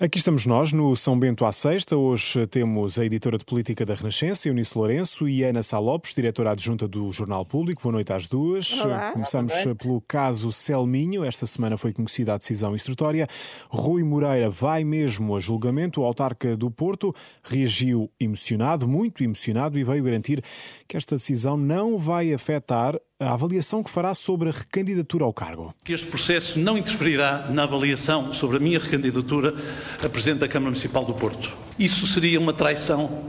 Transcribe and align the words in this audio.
Aqui 0.00 0.16
estamos 0.16 0.46
nós, 0.46 0.72
no 0.72 0.96
São 0.96 1.18
Bento 1.18 1.44
à 1.44 1.52
Sexta. 1.52 1.94
Hoje 1.94 2.46
temos 2.46 2.98
a 2.98 3.04
editora 3.04 3.36
de 3.36 3.44
política 3.44 3.84
da 3.84 3.92
Renascença, 3.92 4.48
Eunice 4.48 4.78
Lourenço, 4.78 5.28
e 5.28 5.44
Ana 5.44 5.62
Salopes, 5.62 6.14
diretora 6.14 6.52
adjunta 6.52 6.88
do 6.88 7.12
Jornal 7.12 7.44
Público. 7.44 7.82
Boa 7.82 7.92
noite 7.92 8.10
às 8.10 8.26
duas. 8.26 8.80
Olá. 8.80 9.12
Começamos 9.12 9.52
Olá, 9.52 9.74
pelo 9.74 10.00
caso 10.00 10.50
Selminho. 10.50 11.22
Esta 11.22 11.44
semana 11.44 11.76
foi 11.76 11.92
conhecida 11.92 12.32
a 12.32 12.38
decisão 12.38 12.74
instrutória. 12.74 13.26
Rui 13.68 14.02
Moreira 14.02 14.48
vai 14.48 14.84
mesmo 14.84 15.36
a 15.36 15.38
julgamento. 15.38 16.00
O 16.00 16.04
autarca 16.06 16.56
do 16.56 16.70
Porto 16.70 17.14
reagiu 17.44 18.10
emocionado, 18.18 18.88
muito 18.88 19.22
emocionado, 19.22 19.78
e 19.78 19.84
veio 19.84 20.02
garantir 20.02 20.42
que 20.88 20.96
esta 20.96 21.16
decisão 21.16 21.58
não 21.58 21.98
vai 21.98 22.32
afetar 22.32 22.98
a 23.20 23.34
avaliação 23.34 23.82
que 23.82 23.90
fará 23.90 24.14
sobre 24.14 24.48
a 24.48 24.52
recandidatura 24.52 25.26
ao 25.26 25.32
cargo. 25.32 25.74
Que 25.84 25.92
este 25.92 26.06
processo 26.06 26.58
não 26.58 26.78
interferirá 26.78 27.48
na 27.50 27.64
avaliação 27.64 28.32
sobre 28.32 28.56
a 28.56 28.60
minha 28.60 28.78
recandidatura 28.78 29.54
a 30.02 30.08
Presidente 30.08 30.40
da 30.40 30.48
Câmara 30.48 30.70
Municipal 30.70 31.04
do 31.04 31.12
Porto. 31.12 31.52
Isso 31.78 32.06
seria 32.06 32.40
uma 32.40 32.54
traição 32.54 33.26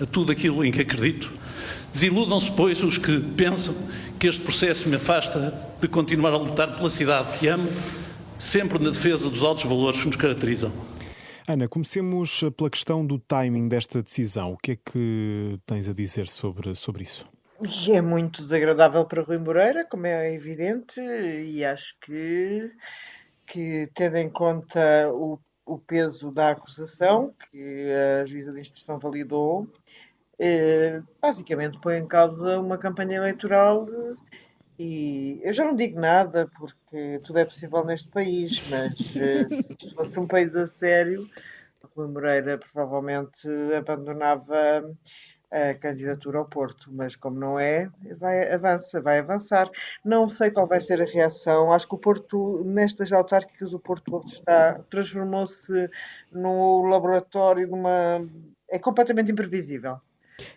a 0.00 0.06
tudo 0.06 0.32
aquilo 0.32 0.64
em 0.64 0.72
que 0.72 0.80
acredito. 0.80 1.30
Desiludam-se, 1.92 2.50
pois, 2.52 2.82
os 2.82 2.96
que 2.96 3.20
pensam 3.20 3.74
que 4.18 4.26
este 4.26 4.40
processo 4.40 4.88
me 4.88 4.96
afasta 4.96 5.52
de 5.78 5.88
continuar 5.88 6.32
a 6.32 6.38
lutar 6.38 6.74
pela 6.74 6.88
cidade 6.88 7.38
que 7.38 7.46
amo, 7.46 7.68
sempre 8.38 8.78
na 8.82 8.90
defesa 8.90 9.28
dos 9.28 9.44
altos 9.44 9.64
valores 9.64 10.00
que 10.00 10.06
nos 10.06 10.16
caracterizam. 10.16 10.72
Ana, 11.46 11.68
comecemos 11.68 12.42
pela 12.56 12.70
questão 12.70 13.06
do 13.06 13.18
timing 13.18 13.68
desta 13.68 14.02
decisão. 14.02 14.54
O 14.54 14.56
que 14.56 14.72
é 14.72 14.76
que 14.76 15.58
tens 15.66 15.86
a 15.86 15.92
dizer 15.92 16.26
sobre, 16.26 16.74
sobre 16.74 17.02
isso? 17.02 17.26
E 17.66 17.92
é 17.92 18.02
muito 18.02 18.42
desagradável 18.42 19.06
para 19.06 19.22
Rui 19.22 19.38
Moreira, 19.38 19.86
como 19.86 20.06
é 20.06 20.34
evidente, 20.34 21.00
e 21.00 21.64
acho 21.64 21.96
que, 21.98 22.70
que 23.46 23.88
tendo 23.94 24.18
em 24.18 24.28
conta 24.28 25.10
o, 25.10 25.40
o 25.64 25.78
peso 25.78 26.30
da 26.30 26.50
acusação 26.50 27.32
que 27.50 27.90
a 28.20 28.24
juíza 28.26 28.52
de 28.52 28.60
instrução 28.60 28.98
validou, 28.98 29.66
eh, 30.38 31.00
basicamente 31.22 31.80
põe 31.80 31.96
em 31.96 32.06
causa 32.06 32.58
uma 32.58 32.76
campanha 32.76 33.16
eleitoral 33.16 33.86
e 34.78 35.40
eu 35.42 35.52
já 35.54 35.64
não 35.64 35.74
digo 35.74 35.98
nada 35.98 36.50
porque 36.58 37.18
tudo 37.24 37.38
é 37.38 37.46
possível 37.46 37.82
neste 37.82 38.08
país, 38.08 38.68
mas 38.68 39.16
eh, 39.16 39.48
se 39.80 39.94
fosse 39.94 40.20
um 40.20 40.26
país 40.26 40.54
a 40.54 40.66
sério, 40.66 41.26
Rui 41.96 42.08
Moreira 42.08 42.58
provavelmente 42.58 43.48
abandonava 43.74 44.84
a 45.54 45.74
candidatura 45.78 46.38
ao 46.38 46.44
Porto, 46.44 46.90
mas 46.92 47.14
como 47.14 47.38
não 47.38 47.58
é, 47.58 47.88
vai, 48.18 48.52
avança, 48.52 49.00
vai 49.00 49.20
avançar. 49.20 49.70
Não 50.04 50.28
sei 50.28 50.50
qual 50.50 50.66
vai 50.66 50.80
ser 50.80 51.00
a 51.00 51.04
reação. 51.04 51.72
Acho 51.72 51.88
que 51.88 51.94
o 51.94 51.98
Porto, 51.98 52.64
nestas 52.64 53.12
autárquicas, 53.12 53.72
o 53.72 53.78
Porto 53.78 54.20
está 54.26 54.80
transformou-se 54.90 55.88
no 56.32 56.86
laboratório 56.86 57.66
de 57.66 57.72
uma. 57.72 58.18
É 58.68 58.78
completamente 58.78 59.30
imprevisível. 59.30 60.00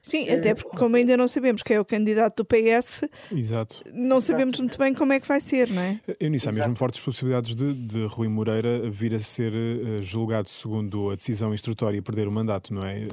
Sim, 0.02 0.30
até 0.30 0.53
porque 0.56 0.78
como 0.78 0.95
ainda 0.95 1.16
não 1.16 1.28
sabemos 1.28 1.61
quem 1.61 1.75
é 1.75 1.80
o 1.80 1.86
candidato 1.86 2.44
do 2.44 2.45
PS, 2.45 3.03
Exato. 3.31 3.84
não 3.94 4.19
sabemos 4.19 4.59
muito 4.59 4.78
bem 4.78 4.94
como 4.94 5.14
é 5.14 5.19
que 5.19 5.28
vai 5.28 5.39
ser, 5.39 5.69
não 5.69 5.81
é? 5.81 6.00
Eunice, 6.19 6.50
há 6.50 6.52
mesmo 6.52 6.75
fortes 6.75 7.02
possibilidades 7.02 7.56
de, 7.56 7.73
de 7.73 8.06
Rui 8.06 8.28
Moreira 8.28 8.89
vir 8.89 9.14
a 9.14 9.19
ser 9.19 9.53
uh, 9.53 10.02
julgado 10.02 10.50
segundo 10.50 11.11
a 11.11 11.16
decisão 11.16 11.53
instrutória 11.53 11.97
e 11.97 12.02
perder 12.02 12.28
o 12.28 12.31
mandato, 12.31 12.73
não 12.73 12.86
é? 12.86 13.08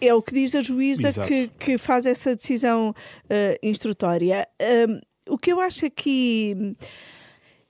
É 0.00 0.14
o 0.14 0.22
que 0.22 0.32
diz 0.32 0.54
a 0.54 0.62
juíza 0.62 1.08
Exato. 1.08 1.28
que, 1.28 1.48
que 1.58 1.78
faz 1.78 2.06
essa 2.06 2.34
decisão 2.34 2.90
uh, 2.90 3.58
instrutória. 3.62 4.46
Um, 4.88 5.00
o 5.28 5.38
que 5.38 5.52
eu 5.52 5.60
acho 5.60 5.84
aqui 5.84 6.76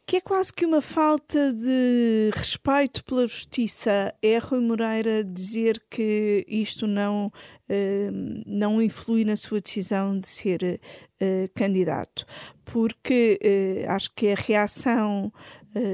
que 0.09 0.17
é 0.17 0.21
quase 0.23 0.51
que 0.51 0.65
uma 0.65 0.81
falta 0.81 1.53
de 1.53 2.31
respeito 2.35 3.05
pela 3.05 3.27
justiça. 3.27 4.11
É 4.23 4.39
Rui 4.39 4.59
Moreira 4.59 5.23
dizer 5.23 5.83
que 5.91 6.47
isto 6.49 6.87
não, 6.87 7.27
uh, 7.27 8.43
não 8.47 8.81
influi 8.81 9.23
na 9.23 9.37
sua 9.37 9.61
decisão 9.61 10.19
de 10.19 10.27
ser 10.27 10.81
uh, 11.21 11.53
candidato, 11.55 12.25
porque 12.65 13.39
uh, 13.85 13.91
acho 13.91 14.11
que 14.15 14.29
a 14.33 14.35
reação 14.35 15.31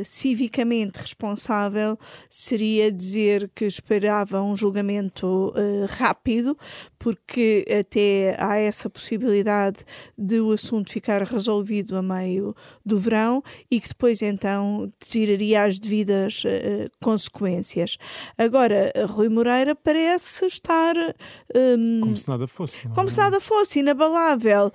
civicamente 0.04 0.98
responsável 0.98 1.98
seria 2.28 2.90
dizer 2.92 3.50
que 3.54 3.64
esperava 3.64 4.42
um 4.42 4.56
julgamento 4.56 5.52
rápido, 5.88 6.56
porque 6.98 7.64
até 7.68 8.36
há 8.38 8.56
essa 8.56 8.88
possibilidade 8.88 9.78
de 10.16 10.40
o 10.40 10.52
assunto 10.52 10.90
ficar 10.90 11.22
resolvido 11.22 11.96
a 11.96 12.02
meio 12.02 12.54
do 12.84 12.98
verão 12.98 13.42
e 13.70 13.80
que 13.80 13.88
depois 13.88 14.22
então 14.22 14.92
tiraria 14.98 15.62
as 15.64 15.78
devidas 15.78 16.42
uh, 16.44 16.90
consequências. 17.02 17.96
Agora, 18.38 18.92
Rui 19.08 19.28
Moreira 19.28 19.74
parece 19.74 20.46
estar. 20.46 20.94
Um, 21.54 22.00
como 22.00 22.16
se 22.16 22.28
nada 22.28 22.46
fosse. 22.46 22.88
Como 22.88 23.08
é? 23.08 23.10
se 23.10 23.18
nada 23.18 23.40
fosse, 23.40 23.80
inabalável. 23.80 24.70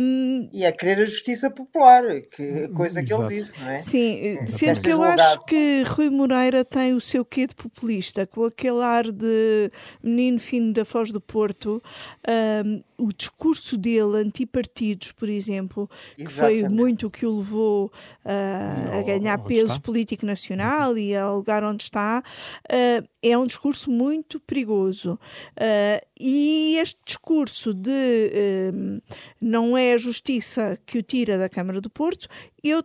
Um, 0.00 0.48
e 0.52 0.64
a 0.64 0.72
querer 0.72 1.02
a 1.02 1.04
justiça 1.04 1.50
popular, 1.50 2.02
que 2.34 2.68
coisa 2.68 3.02
que 3.02 3.12
Exato. 3.12 3.30
ele 3.30 3.42
disse, 3.42 3.60
não 3.60 3.70
é? 3.70 3.78
Sim, 3.78 4.11
sendo 4.46 4.80
que 4.80 4.90
eu 4.90 5.02
acho 5.02 5.44
que 5.44 5.82
Rui 5.82 6.10
Moreira 6.10 6.64
tem 6.64 6.94
o 6.94 7.00
seu 7.00 7.24
quê 7.24 7.46
de 7.46 7.54
populista, 7.54 8.26
com 8.26 8.44
aquele 8.44 8.82
ar 8.82 9.10
de 9.10 9.70
menino 10.02 10.38
fino 10.38 10.72
da 10.72 10.84
Foz 10.84 11.10
do 11.10 11.20
Porto. 11.20 11.82
Um, 12.64 12.82
o 13.02 13.12
discurso 13.12 13.76
dele 13.76 14.18
antipartidos, 14.18 15.10
por 15.10 15.28
exemplo, 15.28 15.90
que 16.14 16.22
Exatamente. 16.22 16.60
foi 16.60 16.68
muito 16.68 17.06
o 17.08 17.10
que 17.10 17.26
o 17.26 17.38
levou 17.38 17.92
uh, 18.24 18.98
a 18.98 19.02
ganhar 19.02 19.38
peso 19.38 19.72
está? 19.72 19.80
político 19.80 20.24
nacional 20.24 20.96
e 20.96 21.16
ao 21.16 21.36
lugar 21.36 21.64
onde 21.64 21.82
está, 21.82 22.22
uh, 22.22 23.08
é 23.20 23.36
um 23.36 23.46
discurso 23.46 23.90
muito 23.90 24.38
perigoso. 24.38 25.18
Uh, 25.56 26.06
e 26.18 26.76
este 26.76 27.00
discurso 27.04 27.74
de 27.74 29.00
não 29.40 29.76
é 29.76 29.94
a 29.94 29.98
justiça 29.98 30.78
que 30.86 30.98
o 30.98 31.02
tira 31.02 31.36
da 31.36 31.48
Câmara 31.48 31.80
do 31.80 31.90
Porto, 31.90 32.28
eu 32.62 32.84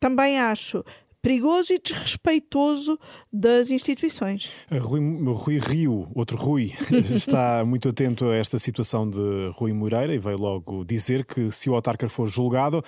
também 0.00 0.38
acho 0.38 0.84
perigoso 1.20 1.72
e 1.72 1.78
desrespeitoso 1.78 2.98
das 3.32 3.70
instituições. 3.70 4.50
Rui, 4.70 5.00
Rui, 5.32 5.58
Rio, 5.58 6.10
outro 6.14 6.36
Rui, 6.36 6.72
está 7.14 7.64
muito 7.64 7.88
atento 7.88 8.26
a 8.26 8.36
esta 8.36 8.58
situação 8.58 9.08
de 9.08 9.50
Rui 9.52 9.72
Moreira 9.72 10.14
e 10.14 10.18
veio 10.18 10.38
logo 10.38 10.84
dizer 10.84 11.24
que 11.24 11.50
se 11.50 11.68
o 11.68 11.74
autarca 11.74 12.08
for 12.08 12.28
julgado, 12.28 12.82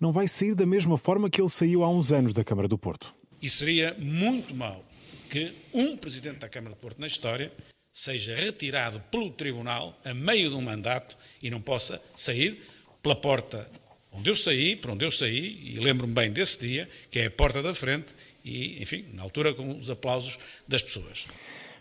não 0.00 0.12
vai 0.12 0.28
sair 0.28 0.54
da 0.54 0.64
mesma 0.64 0.96
forma 0.96 1.28
que 1.28 1.40
ele 1.40 1.48
saiu 1.48 1.82
há 1.82 1.90
uns 1.90 2.12
anos 2.12 2.32
da 2.32 2.44
Câmara 2.44 2.68
do 2.68 2.78
Porto. 2.78 3.12
E 3.42 3.48
seria 3.48 3.94
muito 3.98 4.54
mau 4.54 4.84
que 5.28 5.52
um 5.74 5.96
presidente 5.96 6.38
da 6.38 6.48
Câmara 6.48 6.74
do 6.74 6.78
Porto 6.78 7.00
na 7.00 7.06
história 7.06 7.52
seja 7.92 8.34
retirado 8.34 9.00
pelo 9.10 9.30
tribunal 9.30 9.98
a 10.04 10.14
meio 10.14 10.50
de 10.50 10.56
um 10.56 10.60
mandato 10.60 11.16
e 11.42 11.50
não 11.50 11.60
possa 11.60 12.00
sair 12.14 12.62
pela 13.02 13.16
porta 13.16 13.70
onde 14.12 14.30
eu 14.30 14.36
saí, 14.36 14.76
por 14.76 14.90
onde 14.90 15.04
eu 15.04 15.10
saí, 15.10 15.74
e 15.74 15.78
lembro-me 15.78 16.12
bem 16.12 16.30
desse 16.30 16.58
dia, 16.58 16.88
que 17.10 17.18
é 17.18 17.26
a 17.26 17.30
porta 17.30 17.62
da 17.62 17.74
frente, 17.74 18.14
e, 18.44 18.82
enfim, 18.82 19.04
na 19.12 19.22
altura 19.22 19.54
com 19.54 19.78
os 19.78 19.90
aplausos 19.90 20.38
das 20.66 20.82
pessoas. 20.82 21.26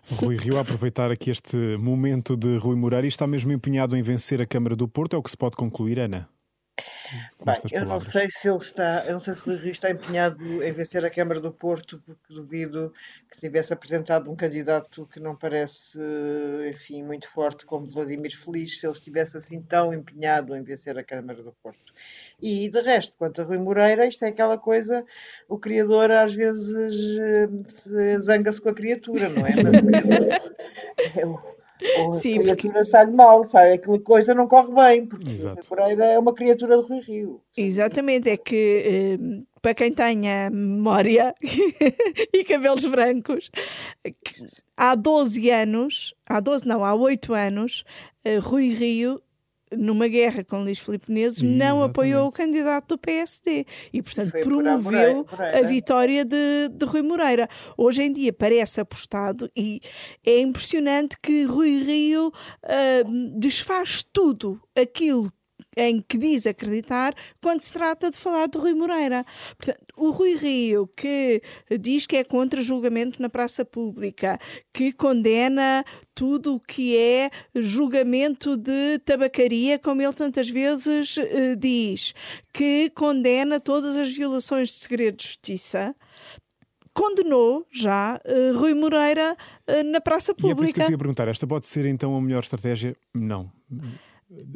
Rui 0.10 0.38
Rio, 0.38 0.58
a 0.58 0.62
aproveitar 0.62 1.12
aqui 1.12 1.30
este 1.30 1.58
momento 1.78 2.38
de 2.38 2.56
Rui 2.58 2.76
Moreira 2.76 3.06
e 3.06 3.10
está 3.10 3.28
mesmo 3.28 3.52
empenhado 3.52 3.96
em 3.98 4.02
vencer 4.02 4.42
a 4.42 4.46
Câmara 4.46 4.76
do 4.76 4.88
Porto, 4.88 5.16
é 5.16 5.20
o 5.20 5.24
que 5.24 5.30
se 5.30 5.38
pode 5.38 5.56
concluir, 5.56 6.00
Ana? 6.00 6.30
Bem, 7.44 7.56
eu 7.72 7.86
não 7.86 8.00
sei 8.00 8.30
se 8.30 8.50
ele 8.50 8.58
está, 8.58 9.06
eu 9.06 9.14
não 9.14 9.20
sei 9.20 9.36
se 9.36 9.42
o 9.42 9.46
Rui 9.46 9.56
Rio 9.56 9.72
está 9.72 9.90
empenhado 9.90 10.64
em 10.64 10.72
vencer 10.72 11.06
a 11.06 11.10
Câmara 11.10 11.40
do 11.40 11.52
Porto, 11.52 12.02
porque 12.06 12.34
duvido 12.34 12.94
que 13.32 13.40
tivesse 13.40 13.72
apresentado 13.72 14.30
um 14.30 14.36
candidato 14.36 15.08
que 15.12 15.20
não 15.20 15.36
parece, 15.36 15.98
enfim, 16.70 17.04
muito 17.04 17.30
forte 17.30 17.66
como 17.66 17.88
Vladimir 17.88 18.38
Feliz, 18.38 18.80
se 18.80 18.86
ele 18.86 18.94
estivesse 18.94 19.38
assim 19.38 19.62
tão 19.62 19.94
empenhado 19.94 20.56
em 20.56 20.64
vencer 20.64 20.98
a 20.98 21.04
Câmara 21.04 21.42
do 21.42 21.54
Porto. 21.64 21.94
E 22.42 22.70
de 22.70 22.82
resto, 22.82 23.18
quanto 23.18 23.42
a 23.42 23.46
Rui 23.46 23.58
Moreira, 23.58 24.06
isto 24.06 24.26
é 24.26 24.30
aquela 24.30 24.58
coisa, 24.58 25.06
o 25.48 25.58
criador 25.58 26.12
às 26.12 26.34
vezes 26.34 26.76
zanga-se 28.20 28.62
com 28.62 28.70
a 28.70 28.74
criatura, 28.74 29.30
não 29.30 29.46
é? 29.46 29.52
Mas 29.64 29.76
o 29.76 29.86
criador, 29.86 30.54
é 31.16 31.57
ou 32.00 32.14
Sim, 32.14 32.40
a 32.40 32.42
criatura 32.42 32.74
porque... 32.74 32.86
sai 32.90 33.08
mal, 33.08 33.46
sai 33.46 33.74
aquela 33.74 34.00
coisa 34.00 34.34
não 34.34 34.48
corre 34.48 34.74
bem, 34.74 35.06
porque 35.06 35.32
Exato. 35.32 35.66
o 35.66 35.70
Moreira 35.70 36.06
é 36.06 36.20
uma 36.20 36.34
criatura 36.34 36.78
do 36.78 36.84
Rui 36.84 37.00
Rio. 37.00 37.42
Exatamente, 37.56 38.30
é 38.30 38.38
que 38.38 38.84
eh, 38.86 39.44
para 39.62 39.74
quem 39.74 39.92
tenha 39.92 40.50
memória 40.50 41.36
e 42.34 42.44
cabelos 42.44 42.86
brancos, 42.86 43.52
há 44.76 44.96
12 44.96 45.50
anos, 45.50 46.16
há 46.26 46.40
12 46.40 46.68
não, 46.68 46.84
há 46.84 46.94
8 46.96 47.34
anos, 47.34 47.84
eh, 48.24 48.38
Rui 48.38 48.70
Rio 48.70 49.22
numa 49.76 50.08
guerra 50.08 50.44
com 50.44 50.64
Luís 50.64 50.80
Filipe 50.80 51.12
Menezes, 51.12 51.42
não 51.42 51.54
Exatamente. 51.54 51.90
apoiou 51.90 52.28
o 52.28 52.32
candidato 52.32 52.90
do 52.90 52.98
PSD 52.98 53.66
e, 53.92 54.02
portanto, 54.02 54.32
Foi 54.32 54.42
promoveu 54.42 54.82
Moreira, 54.82 55.26
Moreira. 55.32 55.60
a 55.60 55.62
vitória 55.64 56.26
de, 56.26 56.70
de 56.72 56.86
Rui 56.86 57.02
Moreira. 57.02 57.50
Hoje 57.78 58.04
em 58.04 58.14
dia 58.14 58.32
parece 58.32 58.80
apostado 58.80 59.50
e 59.56 59.82
é 60.26 60.40
impressionante 60.40 61.18
que 61.22 61.44
Rui 61.44 61.84
Rio 61.84 62.28
uh, 62.28 63.40
desfaz 63.40 64.04
tudo 64.04 64.60
aquilo 64.76 65.32
em 65.76 66.02
que 66.02 66.18
diz 66.18 66.48
acreditar 66.48 67.14
quando 67.42 67.62
se 67.62 67.72
trata 67.72 68.10
de 68.10 68.18
falar 68.18 68.48
de 68.48 68.58
Rui 68.58 68.74
Moreira. 68.74 69.24
Portanto, 69.58 69.86
o 69.96 70.12
Rui 70.12 70.36
Rio, 70.36 70.88
que 70.96 71.42
diz 71.80 72.06
que 72.06 72.18
é 72.18 72.24
contra 72.24 72.62
julgamento 72.62 73.22
na 73.22 73.30
praça 73.30 73.64
pública, 73.64 74.40
que 74.74 74.92
condena 74.92 75.86
tudo 76.16 76.56
o 76.56 76.60
que 76.60 76.98
é 76.98 77.30
julgamento 77.56 78.58
de 78.58 79.00
tabacaria, 79.06 79.78
como 79.78 80.02
ele 80.02 80.14
tantas 80.14 80.50
vezes 80.50 81.18
uh, 81.18 81.56
diz, 81.58 82.14
que 82.54 82.90
condena 82.92 83.60
todas 83.60 83.96
as 83.96 84.16
violações 84.16 84.70
de 84.70 84.76
segredo 84.76 85.18
de 85.18 85.26
justiça 85.26 85.96
condenou 86.94 87.68
já 87.72 88.20
uh, 88.26 88.58
Rui 88.58 88.74
Moreira 88.74 89.38
uh, 89.70 89.84
na 89.92 90.02
praça 90.02 90.34
pública. 90.34 90.50
E 90.50 90.52
é 90.52 90.56
por 90.56 90.64
isso 90.64 90.74
que 90.74 90.80
eu 90.80 90.86
queria 90.86 90.98
perguntar, 90.98 91.28
esta 91.28 91.46
pode 91.46 91.68
ser 91.68 91.86
então 91.86 92.16
a 92.16 92.22
melhor 92.22 92.40
estratégia? 92.40 92.96
Não. 93.14 93.52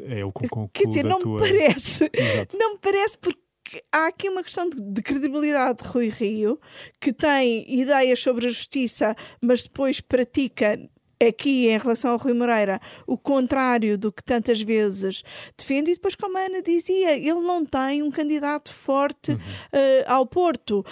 É 0.04 0.26
o 0.26 0.32
concluo 0.32 0.70
Quer 0.74 0.88
dizer, 0.88 1.06
não 1.06 1.20
tua... 1.20 1.42
me 1.42 1.48
parece. 1.48 2.10
Exato. 2.12 2.58
Não 2.58 2.74
me 2.74 2.80
parece 2.80 3.18
porque 3.18 3.40
há 3.92 4.08
aqui 4.08 4.28
uma 4.28 4.44
questão 4.44 4.70
de, 4.70 4.82
de, 4.82 5.02
credibilidade 5.02 5.82
de 5.82 5.90
Rui 5.90 6.10
Rio, 6.10 6.60
que 7.00 7.14
tem 7.14 7.66
ideias 7.74 8.20
sobre 8.20 8.48
a 8.48 8.50
justiça, 8.50 9.16
mas 9.42 9.64
depois 9.64 10.02
pratica 10.02 10.78
aqui 11.28 11.68
em 11.68 11.78
relação 11.78 12.12
ao 12.12 12.18
Rui 12.18 12.34
Moreira 12.34 12.80
o 13.06 13.18
contrário 13.18 13.98
do 13.98 14.12
que 14.12 14.24
tantas 14.24 14.62
vezes 14.62 15.24
defende, 15.58 15.92
e 15.92 15.94
depois, 15.96 16.16
como 16.16 16.38
a 16.38 16.42
Ana 16.42 16.62
dizia, 16.62 17.16
ele 17.16 17.42
não 17.42 17.66
tem 17.66 18.02
um 18.02 18.12
candidato 18.12 18.74
forte 18.74 19.32
uhum. 19.32 19.38
uh, 19.38 20.04
ao 20.08 20.26
Porto. 20.26 20.86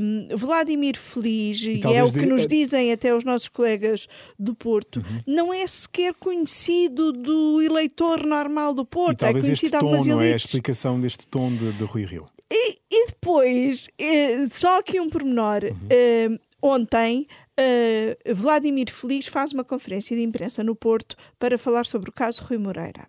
Um, 0.00 0.28
Vladimir 0.36 0.96
Feliz, 0.96 1.60
e, 1.62 1.80
e 1.84 1.94
é 1.94 2.02
o 2.02 2.10
que 2.10 2.20
de... 2.20 2.26
nos 2.26 2.44
eh, 2.44 2.46
dizem 2.46 2.92
até 2.92 3.14
os 3.14 3.24
nossos 3.24 3.48
colegas 3.48 4.06
do 4.38 4.54
Porto, 4.54 4.96
uhum. 4.96 5.20
não 5.26 5.52
é 5.52 5.66
sequer 5.66 6.14
conhecido 6.14 7.12
do 7.12 7.60
eleitor 7.62 8.24
normal 8.24 8.74
do 8.74 8.84
Porto. 8.84 9.24
É 9.24 9.32
este 9.32 9.70
tom 9.70 10.04
não 10.04 10.20
é 10.20 10.32
a 10.32 10.36
explicação 10.36 11.00
deste 11.00 11.26
tom 11.26 11.54
de, 11.54 11.72
de 11.72 11.84
Rui 11.84 12.04
Rio. 12.04 12.26
E, 12.50 12.78
e 12.90 13.06
depois, 13.06 13.88
eh, 13.98 14.46
só 14.50 14.78
aqui 14.78 15.00
um 15.00 15.08
pormenor. 15.08 15.64
Uhum. 15.64 16.38
ontem 16.62 17.26
uh, 17.58 18.34
Vladimir 18.34 18.90
Feliz 18.90 19.26
faz 19.26 19.52
uma 19.52 19.64
conferência 19.64 20.16
de 20.16 20.22
imprensa 20.22 20.62
no 20.62 20.74
Porto 20.74 21.16
para 21.38 21.58
falar 21.58 21.86
sobre 21.86 22.10
o 22.10 22.12
caso 22.12 22.42
Rui 22.42 22.58
Moreira 22.58 23.08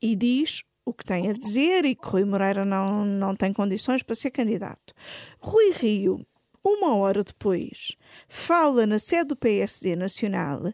e 0.00 0.14
diz 0.14 0.62
o 0.84 0.92
que 0.92 1.04
tem 1.04 1.28
a 1.28 1.32
dizer 1.32 1.84
e 1.84 1.94
que 1.94 2.08
Rui 2.08 2.24
Moreira 2.24 2.64
não, 2.64 3.04
não 3.04 3.36
tem 3.36 3.52
condições 3.52 4.02
para 4.02 4.14
ser 4.14 4.30
candidato. 4.30 4.94
Rui 5.38 5.70
Rio, 5.72 6.26
uma 6.64 6.96
hora 6.96 7.22
depois, 7.22 7.94
fala 8.26 8.86
na 8.86 8.98
sede 8.98 9.28
do 9.28 9.36
PSD 9.36 9.94
Nacional 9.96 10.72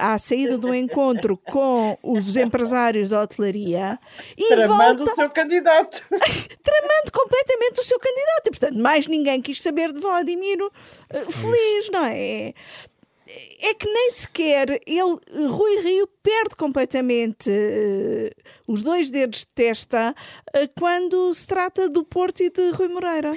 à 0.00 0.18
saída 0.18 0.56
do 0.56 0.74
encontro 0.74 1.36
com 1.36 1.98
os 2.02 2.36
empresários 2.36 3.08
da 3.08 3.22
hotelaria 3.22 3.98
e 4.36 4.48
tramando 4.48 5.04
volta... 5.04 5.12
o 5.12 5.14
seu 5.14 5.30
candidato. 5.30 6.02
tramando 6.62 7.12
completamente 7.12 7.80
o 7.80 7.84
seu 7.84 7.98
candidato. 7.98 8.46
E, 8.46 8.50
portanto, 8.50 8.78
mais 8.78 9.06
ninguém 9.06 9.40
quis 9.42 9.60
saber 9.60 9.92
de 9.92 10.00
Vladimir 10.00 10.62
uh, 10.62 10.70
Feliz, 11.32 11.90
não 11.90 12.04
é? 12.04 12.54
É 13.60 13.74
que 13.74 13.86
nem 13.86 14.10
sequer 14.10 14.80
ele, 14.86 15.18
Rui 15.48 15.82
Rio, 15.82 16.08
perde 16.28 16.56
completamente 16.56 17.50
uh, 17.50 18.72
os 18.72 18.82
dois 18.82 19.10
dedos 19.10 19.40
de 19.40 19.46
testa 19.46 20.14
uh, 20.14 20.68
quando 20.78 21.32
se 21.34 21.46
trata 21.46 21.88
do 21.88 22.04
Porto 22.04 22.42
e 22.42 22.50
de 22.50 22.70
Rui 22.70 22.88
Moreira. 22.88 23.36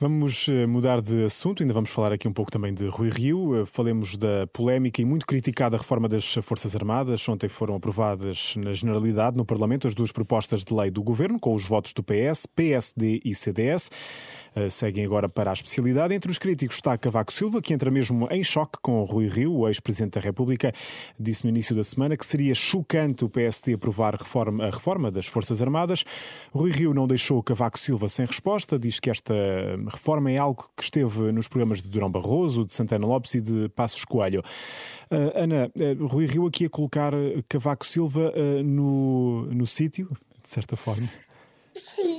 Vamos 0.00 0.48
eh, 0.48 0.64
mudar 0.64 1.00
de 1.00 1.24
assunto, 1.24 1.60
ainda 1.60 1.74
vamos 1.74 1.90
falar 1.90 2.12
aqui 2.12 2.28
um 2.28 2.32
pouco 2.32 2.52
também 2.52 2.72
de 2.72 2.86
Rui 2.86 3.10
Rio. 3.10 3.66
Falemos 3.66 4.16
da 4.16 4.46
polémica 4.46 5.02
e 5.02 5.04
muito 5.04 5.26
criticada 5.26 5.76
reforma 5.76 6.08
das 6.08 6.34
Forças 6.40 6.76
Armadas. 6.76 7.28
Ontem 7.28 7.48
foram 7.48 7.74
aprovadas 7.74 8.54
na 8.56 8.72
Generalidade, 8.72 9.36
no 9.36 9.44
Parlamento, 9.44 9.88
as 9.88 9.96
duas 9.96 10.12
propostas 10.12 10.64
de 10.64 10.72
lei 10.72 10.88
do 10.88 11.02
Governo, 11.02 11.36
com 11.40 11.52
os 11.52 11.66
votos 11.66 11.92
do 11.92 12.04
PS, 12.04 12.46
PSD 12.46 13.20
e 13.24 13.34
CDS. 13.34 13.90
Seguem 14.70 15.04
agora 15.04 15.28
para 15.28 15.50
a 15.50 15.52
especialidade. 15.52 16.14
Entre 16.14 16.30
os 16.30 16.38
críticos 16.38 16.76
está 16.76 16.96
Cavaco 16.96 17.32
Silva, 17.32 17.60
que 17.60 17.74
entra 17.74 17.90
mesmo 17.90 18.28
em 18.30 18.44
choque 18.44 18.78
com 18.80 19.02
Rui 19.28 19.30
Rio, 19.30 19.54
o 19.54 19.68
ex-presidente 19.68 20.14
da 20.14 20.20
República. 20.20 20.72
Disse 21.18 21.44
no 21.44 21.50
início 21.50 21.74
da 21.76 21.84
semana 21.84 22.16
que 22.16 22.24
seria 22.24 22.54
chocante 22.54 23.24
o 23.24 23.28
PSD 23.28 23.74
aprovar 23.74 24.14
reforma, 24.14 24.64
a 24.64 24.70
reforma 24.70 25.10
das 25.10 25.26
Forças 25.26 25.60
Armadas. 25.62 26.04
Rui 26.52 26.70
Rio 26.70 26.94
não 26.94 27.06
deixou 27.06 27.42
Cavaco 27.42 27.78
Silva 27.78 28.08
sem 28.08 28.24
resposta, 28.24 28.78
diz 28.78 28.98
que 28.98 29.10
esta 29.10 29.34
reforma 29.88 30.30
é 30.30 30.38
algo 30.38 30.68
que 30.76 30.82
esteve 30.82 31.30
nos 31.32 31.48
programas 31.48 31.82
de 31.82 31.88
Durão 31.88 32.10
Barroso, 32.10 32.64
de 32.64 32.72
Santana 32.72 33.06
Lopes 33.06 33.34
e 33.34 33.40
de 33.40 33.68
Passos 33.70 34.04
Coelho. 34.04 34.42
Uh, 35.10 35.42
Ana, 35.42 35.70
uh, 35.74 36.06
Rui 36.06 36.26
Rio 36.26 36.46
aqui 36.46 36.66
a 36.66 36.70
colocar 36.70 37.12
Cavaco 37.48 37.86
Silva 37.86 38.32
uh, 38.34 38.62
no, 38.62 39.46
no 39.46 39.66
sítio, 39.66 40.08
de 40.42 40.48
certa 40.48 40.76
forma. 40.76 41.08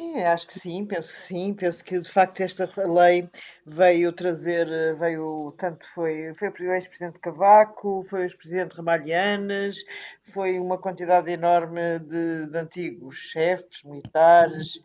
Sim, 0.09 0.23
acho 0.23 0.47
que 0.47 0.59
sim, 0.59 0.85
penso 0.85 1.13
que 1.13 1.19
sim, 1.19 1.53
penso 1.53 1.83
que 1.83 1.99
de 1.99 2.09
facto 2.09 2.41
esta 2.41 2.65
lei 2.91 3.29
veio 3.63 4.11
trazer, 4.11 4.67
veio, 4.97 5.53
tanto 5.57 5.85
foi, 5.93 6.33
foi 6.33 6.49
o 6.49 6.73
ex-presidente 6.73 7.19
Cavaco, 7.19 8.01
foi 8.01 8.21
o 8.21 8.23
ex-presidente 8.23 8.75
Ramalhianes, 8.75 9.83
foi 10.19 10.59
uma 10.59 10.79
quantidade 10.79 11.29
enorme 11.31 11.99
de, 11.99 12.47
de 12.47 12.57
antigos 12.57 13.17
chefes 13.17 13.83
militares, 13.83 14.81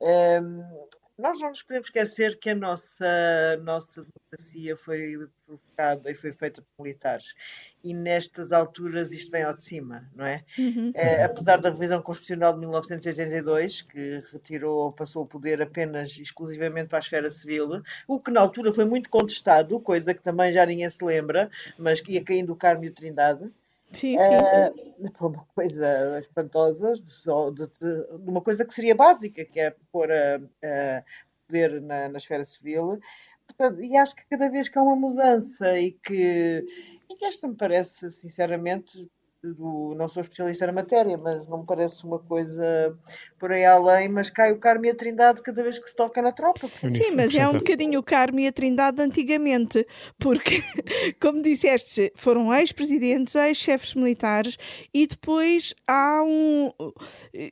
um, 0.00 0.62
nós 1.18 1.40
não 1.40 1.48
nos 1.48 1.62
podemos 1.62 1.88
esquecer 1.88 2.38
que 2.38 2.50
a 2.50 2.54
nossa, 2.54 3.56
nossa 3.64 4.04
democracia 4.04 4.76
foi 4.76 5.26
provocada 5.44 6.10
e 6.10 6.14
foi 6.14 6.32
feita 6.32 6.62
por 6.62 6.84
militares. 6.84 7.34
E 7.82 7.92
nestas 7.92 8.52
alturas 8.52 9.10
isto 9.12 9.30
vem 9.30 9.42
ao 9.42 9.52
de 9.52 9.62
cima, 9.62 10.08
não 10.14 10.24
é? 10.24 10.44
Uhum. 10.56 10.92
é 10.94 11.24
apesar 11.24 11.56
da 11.56 11.70
revisão 11.70 12.00
constitucional 12.00 12.52
de 12.52 12.60
1982, 12.60 13.82
que 13.82 14.22
retirou, 14.32 14.92
passou 14.92 15.24
o 15.24 15.26
poder 15.26 15.60
apenas 15.60 16.16
exclusivamente 16.16 16.88
para 16.88 16.98
a 16.98 17.00
esfera 17.00 17.30
civil, 17.30 17.82
o 18.06 18.20
que 18.20 18.30
na 18.30 18.40
altura 18.40 18.72
foi 18.72 18.84
muito 18.84 19.10
contestado, 19.10 19.80
coisa 19.80 20.14
que 20.14 20.22
também 20.22 20.52
já 20.52 20.64
ninguém 20.64 20.88
se 20.88 21.04
lembra, 21.04 21.50
mas 21.76 22.00
que 22.00 22.12
ia 22.12 22.22
caindo 22.22 22.52
o 22.52 22.56
Carmo 22.56 22.84
e 22.84 22.88
o 22.88 22.94
Trindade. 22.94 23.50
Sim, 23.92 24.16
sim. 24.18 24.24
Uh, 24.98 25.08
uma 25.26 25.46
coisa 25.54 26.18
espantosa, 26.20 26.94
de, 26.94 27.02
de, 27.54 27.66
de, 27.66 28.30
uma 28.30 28.40
coisa 28.40 28.64
que 28.64 28.74
seria 28.74 28.94
básica, 28.94 29.44
que 29.44 29.60
é 29.60 29.74
pôr 29.90 30.10
a, 30.10 30.36
a 30.36 31.02
poder 31.46 31.80
na, 31.80 32.08
na 32.08 32.18
esfera 32.18 32.44
civil. 32.44 33.00
Portanto, 33.46 33.82
e 33.82 33.96
acho 33.96 34.14
que 34.14 34.26
cada 34.28 34.48
vez 34.50 34.68
que 34.68 34.78
há 34.78 34.82
uma 34.82 34.96
mudança 34.96 35.78
e 35.78 35.92
que, 35.92 36.64
e 37.08 37.16
que 37.16 37.24
esta 37.24 37.48
me 37.48 37.56
parece, 37.56 38.10
sinceramente, 38.10 39.10
do, 39.42 39.94
não 39.96 40.08
sou 40.08 40.20
especialista 40.20 40.66
na 40.66 40.72
matéria, 40.72 41.16
mas 41.16 41.46
não 41.46 41.58
me 41.58 41.66
parece 41.66 42.04
uma 42.04 42.18
coisa 42.18 42.96
por 43.38 43.52
aí 43.52 43.64
além, 43.64 44.08
mas 44.08 44.30
cai 44.30 44.52
o 44.52 44.58
Carmo 44.58 44.86
e 44.86 44.90
a 44.90 44.94
Trindade 44.94 45.42
cada 45.42 45.62
vez 45.62 45.78
que 45.78 45.88
se 45.88 45.94
toca 45.94 46.20
na 46.20 46.32
tropa. 46.32 46.68
Sim, 46.68 47.14
mas 47.16 47.34
é 47.34 47.46
um 47.46 47.54
bocadinho 47.54 48.00
o 48.00 48.02
Carmo 48.02 48.40
e 48.40 48.48
a 48.48 48.52
Trindade 48.52 49.00
antigamente, 49.00 49.86
porque, 50.18 50.62
como 51.20 51.40
disseste, 51.40 52.12
foram 52.16 52.52
ex-presidentes, 52.52 53.36
ex-chefes 53.36 53.94
militares 53.94 54.56
e 54.92 55.06
depois 55.06 55.72
há 55.86 56.22
um. 56.24 56.72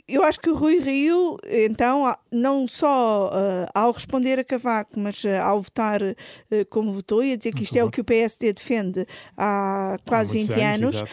Eu 0.08 0.24
acho 0.24 0.40
que 0.40 0.50
o 0.50 0.56
Rui 0.56 0.80
Rio, 0.80 1.36
então, 1.48 2.12
não 2.32 2.66
só 2.66 3.28
uh, 3.28 3.70
ao 3.72 3.92
responder 3.92 4.40
a 4.40 4.44
Cavaco, 4.44 4.98
mas 4.98 5.22
uh, 5.22 5.40
ao 5.40 5.60
votar 5.60 6.02
uh, 6.02 6.16
como 6.68 6.90
votou 6.90 7.22
e 7.22 7.32
a 7.32 7.36
dizer 7.36 7.54
que 7.54 7.62
isto 7.62 7.76
é 7.76 7.84
o 7.84 7.90
que 7.90 8.00
o 8.00 8.04
PSD 8.04 8.52
defende 8.52 9.06
há 9.36 9.96
quase 10.04 10.30
há 10.30 10.40
20 10.40 10.52
anos, 10.60 10.96
anos 10.96 11.10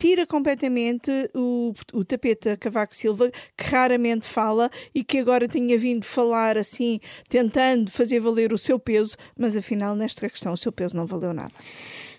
tira 0.00 0.26
completamente 0.26 1.10
o, 1.34 1.74
o 1.92 2.02
tapete 2.02 2.48
a 2.48 2.56
Cavaco 2.56 2.96
Silva, 2.96 3.30
que 3.54 3.64
raramente 3.64 4.26
fala 4.26 4.70
e 4.94 5.04
que 5.04 5.18
agora 5.18 5.46
tinha 5.46 5.76
vindo 5.76 6.06
falar 6.06 6.56
assim, 6.56 6.98
tentando 7.28 7.90
fazer 7.90 8.18
valer 8.18 8.50
o 8.50 8.58
seu 8.58 8.78
peso, 8.78 9.14
mas 9.38 9.54
afinal, 9.54 9.94
nesta 9.94 10.26
questão, 10.26 10.54
o 10.54 10.56
seu 10.56 10.72
peso 10.72 10.96
não 10.96 11.06
valeu 11.06 11.34
nada. 11.34 11.52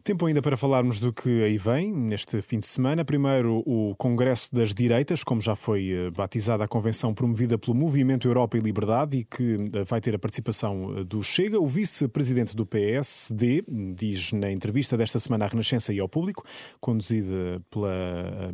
Tempo 0.03 0.25
ainda 0.25 0.41
para 0.41 0.57
falarmos 0.57 0.99
do 0.99 1.13
que 1.13 1.43
aí 1.43 1.59
vem 1.59 1.93
neste 1.93 2.41
fim 2.41 2.59
de 2.59 2.65
semana. 2.65 3.05
Primeiro, 3.05 3.61
o 3.67 3.93
Congresso 3.97 4.53
das 4.53 4.73
Direitas, 4.73 5.23
como 5.23 5.39
já 5.39 5.55
foi 5.55 5.91
eh, 5.91 6.09
batizada 6.09 6.63
a 6.63 6.67
convenção 6.67 7.13
promovida 7.13 7.55
pelo 7.55 7.75
Movimento 7.75 8.27
Europa 8.27 8.57
e 8.57 8.61
Liberdade 8.61 9.17
e 9.17 9.23
que 9.23 9.69
eh, 9.71 9.83
vai 9.83 10.01
ter 10.01 10.15
a 10.15 10.19
participação 10.19 10.97
eh, 10.97 11.03
do 11.03 11.21
Chega. 11.21 11.59
O 11.59 11.67
vice-presidente 11.67 12.55
do 12.55 12.65
PSD 12.65 13.63
diz 13.95 14.31
na 14.31 14.51
entrevista 14.51 14.97
desta 14.97 15.19
semana 15.19 15.45
à 15.45 15.47
Renascença 15.47 15.93
e 15.93 15.99
ao 15.99 16.09
público, 16.09 16.43
conduzida 16.79 17.61
pela 17.69 18.51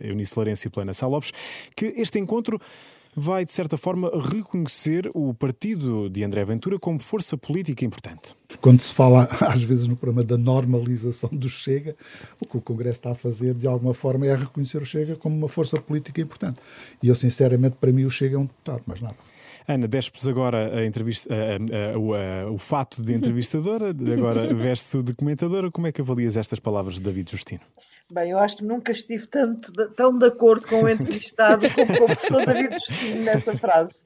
Eunice 0.00 0.32
Lourenço 0.36 0.68
e 0.68 0.70
pela 0.70 0.84
Ana 0.84 0.94
Salopes, 0.94 1.32
que 1.76 1.86
este 1.96 2.18
encontro 2.18 2.58
vai, 3.18 3.44
de 3.44 3.52
certa 3.52 3.76
forma, 3.76 4.10
reconhecer 4.32 5.10
o 5.14 5.34
partido 5.34 6.08
de 6.08 6.22
André 6.22 6.44
Ventura 6.44 6.78
como 6.78 7.00
força 7.00 7.36
política 7.36 7.84
importante. 7.84 8.34
Quando 8.60 8.80
se 8.80 8.92
fala, 8.92 9.28
às 9.52 9.62
vezes, 9.62 9.86
no 9.86 9.96
programa 9.96 10.24
da 10.24 10.38
normalização 10.38 11.28
do 11.32 11.48
Chega, 11.48 11.96
o 12.40 12.46
que 12.46 12.56
o 12.56 12.60
Congresso 12.60 12.98
está 12.98 13.12
a 13.12 13.14
fazer, 13.14 13.54
de 13.54 13.66
alguma 13.66 13.92
forma, 13.92 14.26
é 14.26 14.34
reconhecer 14.34 14.80
o 14.80 14.86
Chega 14.86 15.16
como 15.16 15.36
uma 15.36 15.48
força 15.48 15.80
política 15.80 16.20
importante. 16.20 16.60
E 17.02 17.08
eu, 17.08 17.14
sinceramente, 17.14 17.76
para 17.80 17.92
mim, 17.92 18.04
o 18.04 18.10
Chega 18.10 18.36
é 18.36 18.38
um 18.38 18.46
deputado, 18.46 18.82
mais 18.86 19.00
nada. 19.00 19.16
Ana, 19.66 19.86
despes 19.86 20.26
agora 20.26 20.78
a 20.78 20.86
entrevista, 20.86 21.28
a, 21.34 21.36
a, 21.36 22.44
a, 22.46 22.50
o 22.50 22.56
fato 22.56 23.02
de 23.02 23.12
entrevistadora, 23.12 23.90
agora 23.90 24.52
veste-se 24.54 25.02
de 25.02 25.14
comentadora. 25.14 25.70
Como 25.70 25.86
é 25.86 25.92
que 25.92 26.00
avalias 26.00 26.38
estas 26.38 26.58
palavras 26.58 26.94
de 26.94 27.02
David 27.02 27.30
Justino? 27.30 27.60
Bem, 28.10 28.30
eu 28.30 28.38
acho 28.38 28.56
que 28.56 28.64
nunca 28.64 28.90
estive 28.90 29.26
tanto, 29.26 29.70
tão 29.94 30.18
de 30.18 30.26
acordo 30.26 30.66
com 30.66 30.82
o 30.82 30.88
entrevistado 30.88 31.66
como 31.74 31.86
com 31.86 32.04
o 32.04 32.06
professor 32.06 32.46
David 32.46 32.74
Justino 32.74 33.22
nessa 33.22 33.54
frase 33.56 34.02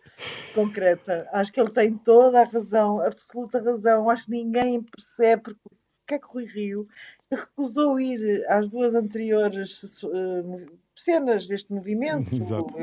concreta. 0.55 1.29
Acho 1.33 1.53
que 1.53 1.61
ele 1.61 1.71
tem 1.71 1.97
toda 1.97 2.41
a 2.41 2.45
razão, 2.45 3.01
absoluta 3.01 3.63
razão. 3.63 4.11
Acho 4.11 4.25
que 4.25 4.33
ninguém 4.33 4.83
percebe 4.83 5.43
porque, 5.43 5.61
o 5.67 6.07
que 6.07 6.15
é 6.15 6.19
que 6.19 6.27
Rui 6.27 6.45
Rio 6.45 6.89
recusou 7.31 7.99
ir 8.01 8.45
às 8.49 8.69
duas 8.69 8.95
anteriores 8.95 10.03
uh, 10.03 10.79
cenas 10.97 11.47
deste 11.47 11.73
movimento, 11.73 12.35
Exato. 12.35 12.75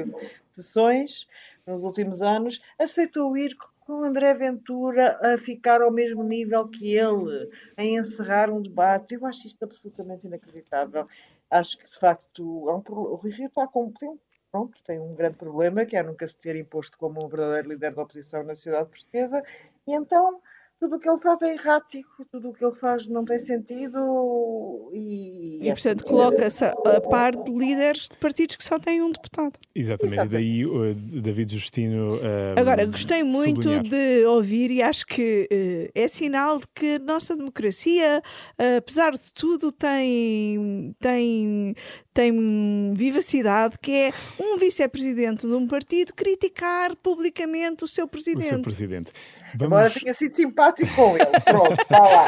sessões, 0.52 1.28
nos 1.68 1.84
últimos 1.84 2.22
anos, 2.22 2.62
aceitou 2.80 3.38
ir 3.38 3.56
com 3.90 4.04
André 4.04 4.36
Ventura 4.36 5.18
a 5.20 5.36
ficar 5.36 5.82
ao 5.82 5.92
mesmo 5.92 6.22
nível 6.22 6.68
que 6.68 6.96
ele, 6.96 7.50
a 7.76 7.84
encerrar 7.84 8.52
um 8.52 8.62
debate. 8.62 9.16
Eu 9.16 9.26
acho 9.26 9.48
isto 9.48 9.64
absolutamente 9.64 10.28
inacreditável. 10.28 11.08
Acho 11.50 11.76
que, 11.76 11.88
de 11.88 11.98
facto, 11.98 12.70
um, 12.70 12.84
o 12.88 13.16
Rui 13.16 13.32
Rio 13.32 13.48
está 13.48 13.68
com, 13.68 13.92
tem, 13.92 14.16
pronto, 14.52 14.80
tem 14.86 15.00
um 15.00 15.16
grande 15.16 15.38
problema, 15.38 15.88
que 15.88 15.98
é 15.98 16.04
nunca 16.04 16.28
se 16.28 16.38
ter 16.38 16.56
imposto 16.56 17.00
como 17.00 17.26
um 17.26 17.28
verdadeiro 17.28 17.70
líder 17.70 17.96
da 17.96 18.04
oposição 18.04 18.44
na 18.44 18.54
sociedade 18.54 18.90
portuguesa, 18.90 19.42
e 19.88 19.96
então 19.96 20.40
tudo 20.80 20.96
o 20.96 21.00
que 21.00 21.10
ele 21.10 21.18
faz 21.18 21.42
é 21.42 21.54
errático, 21.54 22.26
tudo 22.32 22.50
o 22.50 22.54
que 22.54 22.64
ele 22.64 22.74
faz 22.74 23.06
não 23.06 23.26
tem 23.26 23.38
sentido 23.38 24.90
e. 24.94 25.60
E, 25.62 25.70
portanto, 25.74 26.06
coloca-se 26.06 26.64
a 26.64 27.02
par 27.10 27.36
de 27.36 27.52
líderes 27.52 28.08
de 28.10 28.16
partidos 28.16 28.56
que 28.56 28.64
só 28.64 28.80
têm 28.80 29.02
um 29.02 29.12
deputado. 29.12 29.52
Exatamente, 29.76 30.22
Exatamente. 30.22 30.32
daí 30.32 30.66
uh, 30.66 30.94
David 31.22 31.54
Justino. 31.54 32.16
Uh, 32.16 32.58
Agora, 32.58 32.86
gostei 32.86 33.24
muito 33.24 33.64
sublinhar. 33.64 33.84
de 33.84 34.26
ouvir 34.26 34.72
e 34.72 34.82
acho 34.82 35.06
que 35.06 35.50
uh, 35.52 35.92
é 35.94 36.08
sinal 36.08 36.60
de 36.60 36.66
que 36.74 36.96
a 36.96 37.00
nossa 37.00 37.36
democracia, 37.36 38.24
uh, 38.58 38.78
apesar 38.78 39.12
de 39.12 39.34
tudo, 39.34 39.74
tem, 39.74 40.96
tem, 40.98 41.76
tem 42.14 42.94
vivacidade, 42.96 43.78
que 43.82 43.92
é 43.92 44.12
um 44.40 44.58
vice-presidente 44.58 45.46
de 45.46 45.54
um 45.54 45.68
partido 45.68 46.14
criticar 46.14 46.96
publicamente 46.96 47.84
o 47.84 47.88
seu 47.88 48.08
presidente. 48.08 48.46
O 48.46 48.48
seu 48.48 48.62
presidente. 48.62 49.12
Vamos... 49.56 49.66
Embora 49.66 49.90
tenha 49.90 50.14
sido 50.14 50.34
simpático 50.34 50.69
com 50.96 51.16
ele. 51.16 51.40
Pronto, 51.44 51.82
está 51.82 52.00
lá. 52.00 52.26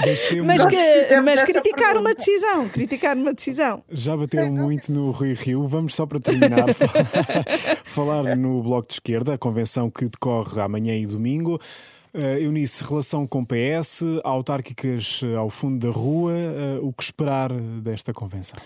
Mas, 0.00 0.64
que, 0.64 1.20
mas 1.20 1.42
criticar 1.42 1.92
pergunta. 1.92 2.00
uma 2.00 2.14
decisão. 2.14 2.68
Criticar 2.68 3.16
uma 3.16 3.32
decisão. 3.32 3.82
Já 3.90 4.16
bateram 4.16 4.50
muito 4.50 4.92
no 4.92 5.10
Rio 5.10 5.34
Rio. 5.34 5.66
Vamos 5.66 5.94
só 5.94 6.06
para 6.06 6.20
terminar 6.20 6.74
falar, 6.74 7.44
falar 8.22 8.36
no 8.36 8.62
Bloco 8.62 8.88
de 8.88 8.94
Esquerda, 8.94 9.34
a 9.34 9.38
convenção 9.38 9.90
que 9.90 10.06
decorre 10.08 10.60
amanhã 10.60 10.94
e 10.94 11.06
domingo. 11.06 11.60
Uh, 12.14 12.38
Eunice, 12.40 12.82
relação 12.82 13.26
com 13.26 13.44
PS, 13.44 14.02
autárquicas 14.24 15.20
ao 15.36 15.50
fundo 15.50 15.86
da 15.86 15.92
rua, 15.92 16.32
uh, 16.32 16.86
o 16.86 16.92
que 16.92 17.02
esperar 17.02 17.52
desta 17.52 18.12
convenção? 18.14 18.58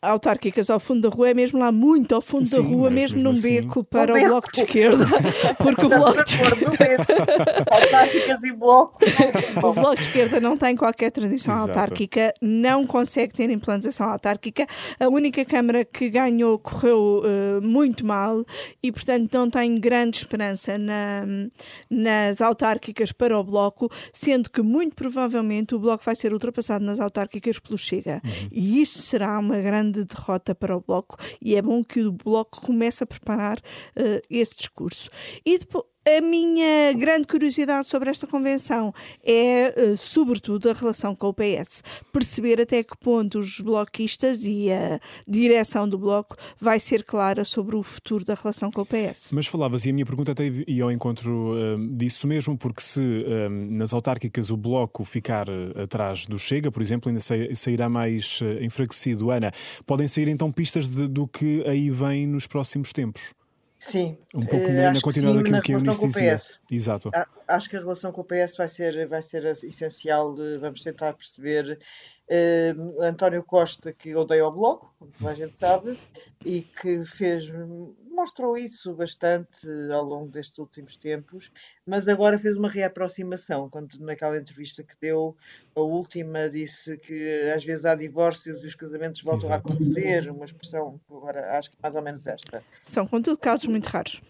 Autárquicas 0.00 0.70
ao 0.70 0.78
fundo 0.78 1.08
da 1.08 1.14
rua 1.14 1.30
é 1.30 1.34
mesmo 1.34 1.58
lá 1.58 1.72
muito 1.72 2.14
ao 2.14 2.20
fundo 2.20 2.44
Sim, 2.44 2.56
da 2.56 2.62
rua, 2.62 2.90
mesmo, 2.90 3.16
mesmo 3.16 3.22
num 3.22 3.32
assim. 3.32 3.62
beco 3.62 3.82
para 3.82 4.14
o, 4.14 4.28
bloco 4.28 4.52
de 4.52 4.60
esquerda. 4.60 5.04
Porque 5.58 5.86
o 5.86 5.88
bloco 5.88 6.24
de 6.24 6.30
esquerda. 6.30 7.06
autárquicas 7.70 8.44
e 8.44 8.52
bloco. 8.52 8.98
o 9.62 9.72
bloco 9.72 9.96
de 9.96 10.02
esquerda 10.02 10.40
não 10.40 10.56
tem 10.56 10.76
qualquer 10.76 11.10
tradição 11.10 11.54
Exato. 11.54 11.70
autárquica, 11.70 12.32
não 12.40 12.86
consegue 12.86 13.34
ter 13.34 13.50
implantação 13.50 14.08
autárquica. 14.08 14.66
A 15.00 15.08
única 15.08 15.44
Câmara 15.44 15.84
que 15.84 16.08
ganhou 16.10 16.58
correu 16.58 17.22
uh, 17.24 17.62
muito 17.62 18.06
mal 18.06 18.44
e, 18.82 18.92
portanto, 18.92 19.32
não 19.32 19.50
tem 19.50 19.80
grande 19.80 20.18
esperança 20.18 20.78
na, 20.78 21.24
nas 21.90 22.40
autárquicas 22.40 23.10
para 23.10 23.38
o 23.38 23.42
bloco, 23.42 23.90
sendo 24.12 24.48
que 24.50 24.62
muito 24.62 24.94
provavelmente 24.94 25.74
o 25.74 25.78
bloco 25.78 26.04
vai 26.04 26.14
ser 26.14 26.32
ultrapassado 26.32 26.84
nas 26.84 27.00
autárquicas 27.00 27.58
pelo 27.58 27.78
Chega. 27.78 28.20
Uhum. 28.24 28.48
E 28.52 28.82
isso 28.82 29.00
será 29.00 29.38
uma 29.38 29.58
grande 29.58 29.87
grande 29.88 30.04
derrota 30.04 30.54
para 30.54 30.76
o 30.76 30.80
Bloco 30.80 31.16
e 31.42 31.56
é 31.56 31.62
bom 31.62 31.82
que 31.82 32.00
o 32.02 32.12
Bloco 32.12 32.60
comece 32.60 33.02
a 33.02 33.06
preparar 33.06 33.58
uh, 33.58 34.22
esse 34.30 34.56
discurso. 34.56 35.10
E 35.44 35.58
depois, 35.58 35.84
a 36.16 36.20
minha 36.20 36.92
grande 36.94 37.26
curiosidade 37.26 37.86
sobre 37.86 38.08
esta 38.08 38.26
convenção 38.26 38.94
é, 39.24 39.74
uh, 39.76 39.96
sobretudo, 39.96 40.70
a 40.70 40.72
relação 40.72 41.14
com 41.14 41.28
o 41.28 41.34
PS. 41.34 41.82
Perceber 42.12 42.60
até 42.60 42.82
que 42.82 42.96
ponto 42.96 43.38
os 43.38 43.60
bloquistas 43.60 44.44
e 44.44 44.70
a 44.70 44.98
direção 45.26 45.88
do 45.88 45.98
Bloco 45.98 46.36
vai 46.58 46.80
ser 46.80 47.04
clara 47.04 47.44
sobre 47.44 47.76
o 47.76 47.82
futuro 47.82 48.24
da 48.24 48.34
relação 48.34 48.70
com 48.70 48.82
o 48.82 48.86
PS. 48.86 49.30
Mas 49.32 49.46
falavas, 49.46 49.84
e 49.84 49.90
a 49.90 49.92
minha 49.92 50.06
pergunta 50.06 50.32
até 50.32 50.46
ia 50.66 50.84
ao 50.84 50.92
encontro 50.92 51.52
uh, 51.52 51.96
disso 51.96 52.26
mesmo, 52.26 52.56
porque 52.56 52.80
se 52.80 53.00
uh, 53.00 53.50
nas 53.50 53.92
autárquicas 53.92 54.50
o 54.50 54.56
Bloco 54.56 55.04
ficar 55.04 55.46
atrás 55.80 56.26
do 56.26 56.38
Chega, 56.38 56.70
por 56.70 56.82
exemplo, 56.82 57.08
ainda 57.08 57.20
sairá 57.54 57.88
mais 57.88 58.40
enfraquecido, 58.60 59.30
Ana, 59.30 59.52
podem 59.84 60.06
sair 60.06 60.28
então 60.28 60.50
pistas 60.50 60.88
de, 60.88 61.06
do 61.06 61.26
que 61.26 61.62
aí 61.66 61.90
vem 61.90 62.26
nos 62.26 62.46
próximos 62.46 62.92
tempos? 62.92 63.37
Sim. 63.90 64.18
Um 64.34 64.44
pouco 64.44 64.68
uh, 64.68 64.72
na 64.72 65.00
continuidade 65.00 65.50
daquilo 65.50 65.62
que 65.62 65.72
eu 65.72 65.78
Eunice 65.78 66.06
dizia. 66.06 66.36
Exato. 66.70 67.10
Acho 67.46 67.70
que 67.70 67.76
a 67.76 67.80
relação 67.80 68.12
com 68.12 68.20
o 68.20 68.24
PS 68.24 68.56
vai 68.56 68.68
ser, 68.68 69.08
vai 69.08 69.22
ser 69.22 69.44
essencial. 69.64 70.36
Vamos 70.60 70.80
tentar 70.80 71.14
perceber. 71.14 71.78
Uh, 72.30 73.02
António 73.02 73.42
Costa, 73.42 73.90
que 73.90 74.14
odeia 74.14 74.46
o 74.46 74.52
Bloco, 74.52 74.94
como 74.98 75.30
a 75.30 75.32
gente 75.32 75.56
sabe, 75.56 75.98
e 76.44 76.60
que 76.60 77.02
fez 77.02 77.48
mostrou 78.18 78.58
isso 78.58 78.92
bastante 78.94 79.68
ao 79.92 80.02
longo 80.02 80.28
destes 80.28 80.58
últimos 80.58 80.96
tempos, 80.96 81.52
mas 81.86 82.08
agora 82.08 82.36
fez 82.36 82.56
uma 82.56 82.68
reaproximação, 82.68 83.70
quando 83.70 83.96
naquela 84.00 84.36
entrevista 84.36 84.82
que 84.82 84.94
deu, 85.00 85.36
a 85.76 85.80
última 85.80 86.50
disse 86.50 86.96
que 86.98 87.48
às 87.54 87.64
vezes 87.64 87.84
há 87.84 87.94
divórcios 87.94 88.64
e 88.64 88.66
os 88.66 88.74
casamentos 88.74 89.22
voltam 89.22 89.48
Exato. 89.48 89.68
a 89.68 89.72
acontecer, 89.72 90.28
uma 90.30 90.44
expressão, 90.44 91.00
agora 91.08 91.56
acho 91.56 91.70
que 91.70 91.76
é 91.76 91.82
mais 91.82 91.94
ou 91.94 92.02
menos 92.02 92.26
esta. 92.26 92.64
São, 92.84 93.06
contudo, 93.06 93.38
casos 93.38 93.66
muito 93.68 93.86
raros. 93.86 94.20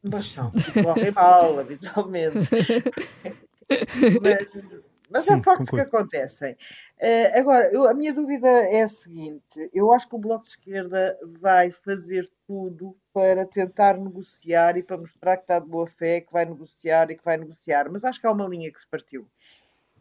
Mas 0.00 0.26
são, 0.26 0.52
correm 0.82 1.10
mal, 1.10 1.58
habitualmente. 1.58 2.36
mas, 4.22 4.93
mas 5.14 5.26
Sim, 5.26 5.34
há 5.34 5.42
factos 5.44 5.70
que 5.70 5.80
acontecem. 5.80 6.54
Uh, 7.00 7.38
agora, 7.38 7.70
eu, 7.72 7.88
a 7.88 7.94
minha 7.94 8.12
dúvida 8.12 8.48
é 8.48 8.82
a 8.82 8.88
seguinte: 8.88 9.70
eu 9.72 9.92
acho 9.92 10.08
que 10.08 10.16
o 10.16 10.18
Bloco 10.18 10.42
de 10.42 10.50
Esquerda 10.50 11.16
vai 11.40 11.70
fazer 11.70 12.28
tudo 12.48 12.96
para 13.12 13.46
tentar 13.46 13.96
negociar 13.96 14.76
e 14.76 14.82
para 14.82 14.98
mostrar 14.98 15.36
que 15.36 15.44
está 15.44 15.60
de 15.60 15.68
boa 15.68 15.86
fé, 15.86 16.20
que 16.20 16.32
vai 16.32 16.44
negociar 16.44 17.12
e 17.12 17.16
que 17.16 17.24
vai 17.24 17.36
negociar, 17.36 17.88
mas 17.88 18.04
acho 18.04 18.20
que 18.20 18.26
há 18.26 18.32
uma 18.32 18.48
linha 18.48 18.72
que 18.72 18.80
se 18.80 18.88
partiu. 18.88 19.24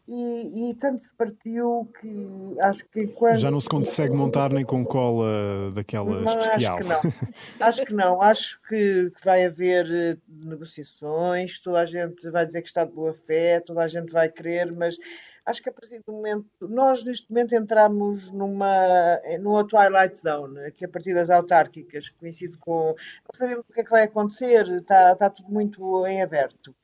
E, 0.05 0.69
e, 0.69 0.73
tanto 0.75 1.01
se 1.01 1.13
partiu 1.13 1.89
que 1.99 2.57
acho 2.59 2.85
que 2.89 3.07
quando... 3.07 3.37
Já 3.37 3.49
não 3.49 3.59
se 3.61 3.69
consegue 3.69 4.13
montar 4.13 4.51
nem 4.51 4.65
com 4.65 4.83
cola 4.83 5.71
daquela 5.73 6.19
não, 6.19 6.23
especial. 6.23 6.77
Acho 6.77 7.01
que 7.01 7.07
não. 7.07 7.67
acho 7.67 7.85
que 7.85 7.93
não. 7.93 8.21
Acho 8.21 8.61
que, 8.63 9.11
que, 9.11 9.23
vai 9.23 9.45
haver 9.45 9.89
eh, 9.89 10.17
negociações, 10.27 11.57
toda 11.59 11.79
a 11.79 11.85
gente 11.85 12.29
vai 12.29 12.45
dizer 12.45 12.61
que 12.61 12.67
está 12.67 12.83
de 12.83 12.91
boa 12.91 13.13
fé, 13.13 13.61
toda 13.61 13.81
a 13.81 13.87
gente 13.87 14.11
vai 14.11 14.27
querer, 14.27 14.73
mas 14.73 14.97
acho 15.45 15.61
que 15.61 15.69
a 15.69 15.73
partir 15.73 16.01
do 16.05 16.11
momento. 16.11 16.47
Nós, 16.59 17.05
neste 17.05 17.31
momento, 17.31 17.55
entramos 17.55 18.29
numa, 18.31 19.21
numa 19.39 19.65
Twilight 19.65 20.17
Zone, 20.17 20.65
aqui 20.65 20.83
a 20.83 20.89
partir 20.89 21.13
das 21.13 21.29
autárquicas, 21.29 22.09
coincide 22.09 22.57
com. 22.57 22.87
Não 22.87 23.33
sabemos 23.33 23.63
o 23.69 23.73
que 23.73 23.79
é 23.79 23.83
que 23.85 23.89
vai 23.89 24.03
acontecer, 24.03 24.67
está, 24.67 25.13
está 25.13 25.29
tudo 25.29 25.49
muito 25.49 26.05
em 26.07 26.21
aberto. 26.21 26.75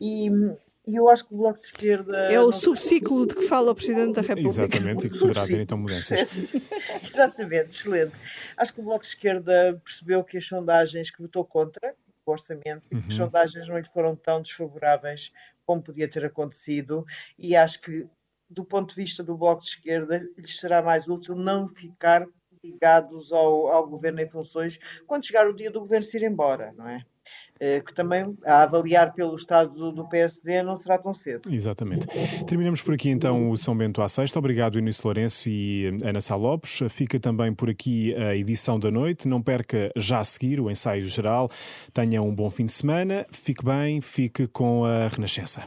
E, 0.00 0.28
e 0.86 0.96
eu 0.96 1.08
acho 1.08 1.24
que 1.26 1.34
o 1.34 1.36
Bloco 1.38 1.58
de 1.58 1.64
Esquerda. 1.64 2.16
É 2.30 2.38
o 2.38 2.52
subciclo 2.52 3.26
de 3.26 3.34
que 3.34 3.42
fala 3.42 3.72
o 3.72 3.74
Presidente 3.74 4.14
da 4.14 4.20
República. 4.20 4.48
Exatamente, 4.48 5.06
e 5.06 5.10
que 5.10 5.18
poderá 5.18 5.42
haver 5.42 5.60
então 5.60 5.78
mudanças. 5.78 6.20
Exatamente, 7.02 7.70
excelente. 7.70 8.14
Acho 8.56 8.74
que 8.74 8.80
o 8.80 8.84
Bloco 8.84 9.00
de 9.00 9.06
Esquerda 9.06 9.80
percebeu 9.82 10.22
que 10.22 10.36
as 10.36 10.46
sondagens 10.46 11.10
que 11.10 11.22
votou 11.22 11.44
contra 11.44 11.94
o 12.26 12.30
orçamento, 12.30 12.88
uhum. 12.92 13.02
as 13.06 13.14
sondagens 13.14 13.68
não 13.68 13.78
lhe 13.78 13.88
foram 13.88 14.14
tão 14.14 14.42
desfavoráveis 14.42 15.32
como 15.66 15.82
podia 15.82 16.08
ter 16.08 16.24
acontecido, 16.24 17.06
e 17.38 17.56
acho 17.56 17.80
que, 17.80 18.06
do 18.50 18.64
ponto 18.64 18.90
de 18.90 18.96
vista 18.96 19.22
do 19.22 19.36
Bloco 19.36 19.62
de 19.62 19.70
Esquerda, 19.70 20.26
lhes 20.36 20.58
será 20.58 20.82
mais 20.82 21.08
útil 21.08 21.34
não 21.34 21.66
ficar 21.66 22.26
ligados 22.62 23.32
ao, 23.32 23.68
ao 23.68 23.86
governo 23.86 24.20
em 24.20 24.28
funções 24.28 24.78
quando 25.06 25.26
chegar 25.26 25.46
o 25.46 25.54
dia 25.54 25.70
do 25.70 25.80
governo 25.80 26.06
se 26.06 26.16
ir 26.16 26.22
embora, 26.24 26.72
não 26.76 26.88
é? 26.88 27.04
Eh, 27.60 27.80
que 27.80 27.94
também, 27.94 28.36
a 28.44 28.62
avaliar 28.62 29.12
pelo 29.14 29.34
estado 29.36 29.92
do 29.92 30.08
PSD, 30.08 30.62
não 30.62 30.76
será 30.76 30.98
tão 30.98 31.14
cedo. 31.14 31.48
Exatamente. 31.52 32.06
Terminamos 32.46 32.82
por 32.82 32.94
aqui 32.94 33.10
então 33.10 33.48
o 33.50 33.56
São 33.56 33.76
Bento 33.76 34.02
à 34.02 34.08
Sexta. 34.08 34.38
Obrigado, 34.40 34.76
Inês 34.76 35.00
Lourenço 35.02 35.48
e 35.48 35.86
eh, 36.02 36.08
Ana 36.08 36.20
Sá 36.20 36.34
Lopes. 36.34 36.80
Fica 36.90 37.18
também 37.20 37.54
por 37.54 37.70
aqui 37.70 38.12
a 38.16 38.34
edição 38.34 38.78
da 38.78 38.90
noite. 38.90 39.28
Não 39.28 39.40
perca 39.40 39.92
já 39.96 40.18
a 40.18 40.24
seguir 40.24 40.60
o 40.60 40.68
ensaio 40.68 41.06
geral. 41.06 41.48
Tenha 41.92 42.20
um 42.20 42.34
bom 42.34 42.50
fim 42.50 42.66
de 42.66 42.72
semana. 42.72 43.24
Fique 43.30 43.64
bem, 43.64 44.00
fique 44.00 44.48
com 44.48 44.84
a 44.84 45.06
Renascença. 45.06 45.62